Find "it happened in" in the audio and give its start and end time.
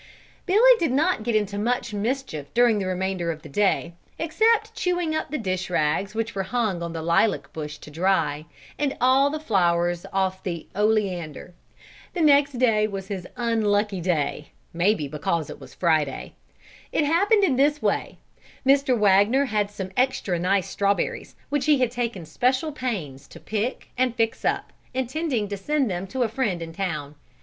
16.91-17.55